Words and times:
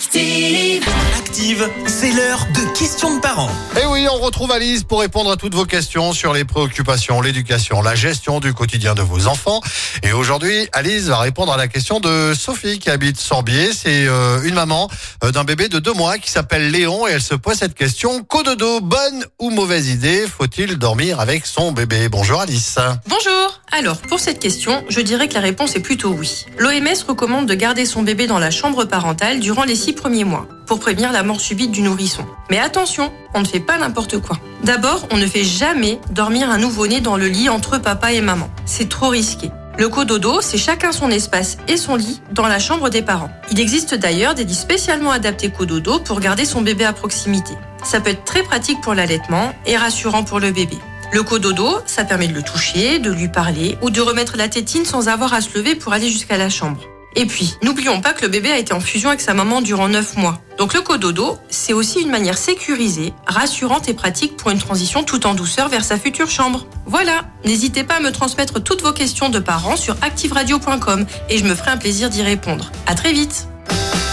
Active. 0.00 0.82
Active, 1.18 1.68
c'est 1.86 2.10
l'heure 2.12 2.46
de 2.54 2.78
questions 2.78 3.16
de 3.16 3.20
parents. 3.20 3.50
Et 3.78 3.84
oui, 3.84 4.06
on 4.10 4.16
retrouve 4.16 4.50
Alice 4.50 4.82
pour 4.82 5.00
répondre 5.00 5.30
à 5.30 5.36
toutes 5.36 5.54
vos 5.54 5.66
questions 5.66 6.14
sur 6.14 6.32
les 6.32 6.46
préoccupations, 6.46 7.20
l'éducation, 7.20 7.82
la 7.82 7.94
gestion 7.94 8.40
du 8.40 8.54
quotidien 8.54 8.94
de 8.94 9.02
vos 9.02 9.26
enfants. 9.26 9.60
Et 10.02 10.12
aujourd'hui, 10.12 10.70
Alice 10.72 11.04
va 11.04 11.18
répondre 11.18 11.52
à 11.52 11.58
la 11.58 11.68
question 11.68 12.00
de 12.00 12.32
Sophie 12.32 12.78
qui 12.78 12.88
habite 12.88 13.20
Sorbier. 13.20 13.74
C'est 13.74 14.06
euh, 14.06 14.42
une 14.42 14.54
maman 14.54 14.88
euh, 15.22 15.32
d'un 15.32 15.44
bébé 15.44 15.68
de 15.68 15.78
deux 15.78 15.92
mois 15.92 16.16
qui 16.16 16.30
s'appelle 16.30 16.70
Léon 16.70 17.06
et 17.06 17.10
elle 17.10 17.22
se 17.22 17.34
pose 17.34 17.56
cette 17.56 17.74
question. 17.74 18.22
Cododo, 18.22 18.80
bonne 18.80 19.26
ou 19.38 19.50
mauvaise 19.50 19.88
idée? 19.88 20.24
Faut-il 20.26 20.78
dormir 20.78 21.20
avec 21.20 21.44
son 21.44 21.72
bébé? 21.72 22.08
Bonjour 22.08 22.40
Alice. 22.40 22.78
Bonjour 23.06 23.60
Alors, 23.70 23.98
pour 23.98 24.18
cette 24.18 24.40
question, 24.40 24.82
je 24.88 25.02
dirais 25.02 25.28
que 25.28 25.34
la 25.34 25.40
réponse 25.40 25.76
est 25.76 25.80
plutôt 25.80 26.08
oui. 26.08 26.46
L'OMS 26.56 27.04
recommande 27.06 27.44
de 27.44 27.54
garder 27.54 27.84
son 27.84 28.02
bébé 28.02 28.26
dans 28.26 28.38
la 28.38 28.50
chambre 28.50 28.86
parentale 28.86 29.40
durant 29.40 29.64
les 29.64 29.76
six 29.76 29.89
premiers 29.92 30.24
mois, 30.24 30.46
pour 30.66 30.80
prévenir 30.80 31.12
la 31.12 31.22
mort 31.22 31.40
subite 31.40 31.70
du 31.70 31.82
nourrisson. 31.82 32.24
Mais 32.50 32.58
attention, 32.58 33.12
on 33.34 33.40
ne 33.40 33.46
fait 33.46 33.60
pas 33.60 33.78
n'importe 33.78 34.18
quoi. 34.18 34.38
D'abord, 34.64 35.06
on 35.10 35.16
ne 35.16 35.26
fait 35.26 35.44
jamais 35.44 36.00
dormir 36.10 36.50
un 36.50 36.58
nouveau-né 36.58 37.00
dans 37.00 37.16
le 37.16 37.28
lit 37.28 37.48
entre 37.48 37.78
papa 37.78 38.12
et 38.12 38.20
maman. 38.20 38.48
C'est 38.66 38.88
trop 38.88 39.08
risqué. 39.08 39.50
Le 39.78 39.88
cododo, 39.88 40.40
c'est 40.42 40.58
chacun 40.58 40.92
son 40.92 41.10
espace 41.10 41.56
et 41.66 41.76
son 41.76 41.96
lit 41.96 42.20
dans 42.32 42.46
la 42.46 42.58
chambre 42.58 42.90
des 42.90 43.02
parents. 43.02 43.30
Il 43.50 43.58
existe 43.58 43.94
d'ailleurs 43.94 44.34
des 44.34 44.44
lits 44.44 44.54
spécialement 44.54 45.10
adaptés 45.10 45.50
cododo 45.50 46.00
pour 46.00 46.20
garder 46.20 46.44
son 46.44 46.60
bébé 46.60 46.84
à 46.84 46.92
proximité. 46.92 47.54
Ça 47.82 48.00
peut 48.00 48.10
être 48.10 48.24
très 48.24 48.42
pratique 48.42 48.80
pour 48.82 48.94
l'allaitement 48.94 49.54
et 49.64 49.76
rassurant 49.76 50.22
pour 50.22 50.38
le 50.38 50.50
bébé. 50.50 50.76
Le 51.12 51.22
cododo, 51.22 51.78
ça 51.86 52.04
permet 52.04 52.28
de 52.28 52.34
le 52.34 52.42
toucher, 52.42 52.98
de 52.98 53.10
lui 53.10 53.28
parler 53.28 53.78
ou 53.80 53.90
de 53.90 54.00
remettre 54.00 54.36
la 54.36 54.48
tétine 54.48 54.84
sans 54.84 55.08
avoir 55.08 55.32
à 55.32 55.40
se 55.40 55.56
lever 55.56 55.74
pour 55.74 55.92
aller 55.92 56.08
jusqu'à 56.08 56.36
la 56.36 56.50
chambre. 56.50 56.80
Et 57.16 57.26
puis, 57.26 57.56
n'oublions 57.62 58.00
pas 58.00 58.12
que 58.12 58.22
le 58.22 58.28
bébé 58.28 58.50
a 58.52 58.58
été 58.58 58.72
en 58.72 58.80
fusion 58.80 59.08
avec 59.08 59.20
sa 59.20 59.34
maman 59.34 59.60
durant 59.60 59.88
9 59.88 60.16
mois. 60.16 60.40
Donc 60.58 60.74
le 60.74 60.80
cododo, 60.80 61.38
c'est 61.48 61.72
aussi 61.72 62.00
une 62.00 62.10
manière 62.10 62.38
sécurisée, 62.38 63.12
rassurante 63.26 63.88
et 63.88 63.94
pratique 63.94 64.36
pour 64.36 64.50
une 64.50 64.58
transition 64.58 65.02
tout 65.02 65.26
en 65.26 65.34
douceur 65.34 65.68
vers 65.68 65.84
sa 65.84 65.98
future 65.98 66.30
chambre. 66.30 66.66
Voilà, 66.86 67.22
n'hésitez 67.44 67.82
pas 67.82 67.94
à 67.94 68.00
me 68.00 68.12
transmettre 68.12 68.62
toutes 68.62 68.82
vos 68.82 68.92
questions 68.92 69.28
de 69.28 69.38
parents 69.38 69.76
sur 69.76 69.96
activeradio.com 70.02 71.06
et 71.28 71.38
je 71.38 71.44
me 71.44 71.54
ferai 71.54 71.70
un 71.70 71.78
plaisir 71.78 72.10
d'y 72.10 72.22
répondre. 72.22 72.70
À 72.86 72.94
très 72.94 73.12
vite 73.12 73.48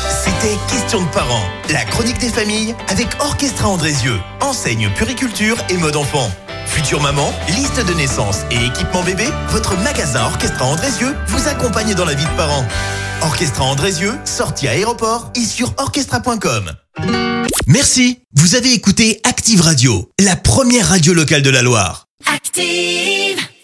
C'était 0.09 0.57
Questions 0.69 1.01
de 1.01 1.09
parents, 1.09 1.45
la 1.69 1.83
chronique 1.85 2.19
des 2.19 2.29
familles 2.29 2.75
avec 2.87 3.07
Orchestra 3.19 3.67
Andrézieux, 3.67 4.19
enseigne 4.41 4.89
puriculture 4.95 5.57
et 5.69 5.77
mode 5.77 5.97
enfant. 5.97 6.31
Future 6.67 7.01
maman, 7.01 7.33
liste 7.49 7.85
de 7.85 7.93
naissance 7.93 8.41
et 8.51 8.65
équipement 8.65 9.01
bébé, 9.03 9.25
votre 9.49 9.75
magasin 9.77 10.25
Orchestra 10.25 10.65
Andrézieux 10.65 11.15
vous 11.27 11.47
accompagne 11.47 11.95
dans 11.95 12.05
la 12.05 12.13
vie 12.13 12.25
de 12.25 12.37
parents. 12.37 12.65
Orchestra 13.21 13.63
Andrézieux, 13.63 14.13
sortie 14.25 14.67
à 14.67 14.71
aéroport 14.71 15.31
et 15.35 15.43
sur 15.43 15.73
orchestra.com. 15.77 16.71
Merci, 17.65 18.19
vous 18.35 18.55
avez 18.55 18.73
écouté 18.73 19.19
Active 19.23 19.61
Radio, 19.61 20.09
la 20.19 20.35
première 20.35 20.89
radio 20.89 21.13
locale 21.13 21.41
de 21.41 21.49
la 21.49 21.61
Loire. 21.61 22.05
Active. 22.31 23.36